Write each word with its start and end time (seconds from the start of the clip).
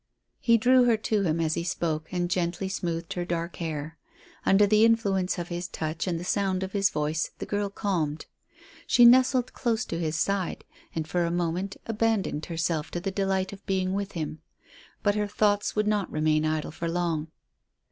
He 0.39 0.57
drew 0.57 0.85
her 0.85 0.97
to 0.97 1.21
him 1.21 1.39
as 1.39 1.53
he 1.53 1.63
spoke, 1.63 2.11
and 2.11 2.27
gently 2.27 2.67
smoothed 2.67 3.13
her 3.13 3.23
dark 3.23 3.57
hair. 3.57 3.99
Under 4.47 4.65
the 4.65 4.83
influence 4.83 5.37
of 5.37 5.49
his 5.49 5.67
touch 5.67 6.07
and 6.07 6.19
the 6.19 6.23
sound 6.23 6.63
of 6.63 6.71
his 6.71 6.89
voice, 6.89 7.29
the 7.37 7.45
girl 7.45 7.69
calmed. 7.69 8.25
She 8.87 9.05
nestled 9.05 9.53
close 9.53 9.85
to 9.85 9.99
his 9.99 10.15
side, 10.15 10.65
and 10.95 11.07
for 11.07 11.23
a 11.23 11.29
moment 11.29 11.77
abandoned 11.85 12.47
herself 12.47 12.89
to 12.89 12.99
the 12.99 13.11
delight 13.11 13.53
of 13.53 13.63
being 13.67 13.93
with 13.93 14.13
him. 14.13 14.39
But 15.03 15.13
her 15.13 15.27
thoughts 15.27 15.75
would 15.75 15.85
not 15.85 16.11
remain 16.11 16.45
idle 16.45 16.71
for 16.71 16.89
long. 16.89 17.27